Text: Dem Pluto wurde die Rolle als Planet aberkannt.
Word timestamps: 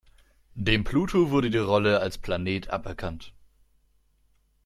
Dem 0.55 0.83
Pluto 0.83 1.29
wurde 1.29 1.51
die 1.51 1.59
Rolle 1.59 1.99
als 1.99 2.17
Planet 2.17 2.71
aberkannt. 2.71 3.33